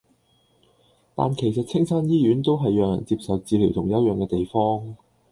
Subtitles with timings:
[1.13, 4.95] 但其實青山醫院都係讓人接受治療同休養嘅地方